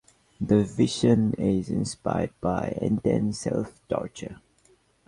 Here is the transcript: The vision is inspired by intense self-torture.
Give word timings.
The 0.39 0.63
vision 0.63 1.33
is 1.37 1.69
inspired 1.69 2.31
by 2.41 2.75
intense 2.81 3.37
self-torture. 3.41 4.41